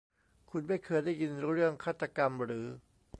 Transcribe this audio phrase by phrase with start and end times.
[0.49, 2.67] คุณไม่เคยได้ยินเรื่องฆาตกรรมหรือ